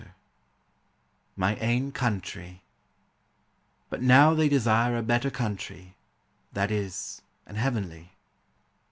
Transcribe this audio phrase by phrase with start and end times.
[1.35, 2.41] 353 MY AIN COUNTREE.
[2.45, 2.61] 11
[3.91, 5.95] But now they desire a better country,
[6.53, 8.09] that is, an heavenly."